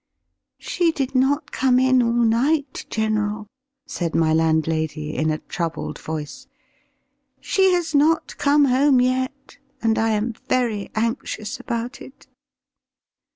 [0.57, 3.45] "She did not come in all night, general,"
[3.85, 6.47] said my landlady, in a troubled voice.
[7.39, 12.25] "She has not come home yet, and I am very anxious about it."